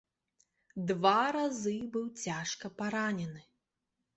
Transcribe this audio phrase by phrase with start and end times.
[0.91, 3.41] Два разы быў цяжка паранены.